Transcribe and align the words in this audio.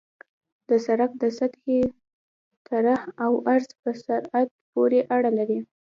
د 0.69 0.71
سرک 0.85 1.11
د 1.23 1.23
سطحې 1.37 1.81
طرح 2.67 2.99
او 3.23 3.31
عرض 3.51 3.69
په 3.81 3.89
سرعت 4.05 4.49
پورې 4.73 4.99
اړه 5.15 5.31
لري 5.37 5.59